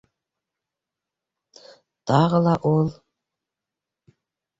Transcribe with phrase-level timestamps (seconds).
[2.11, 2.89] Тағы ла ул...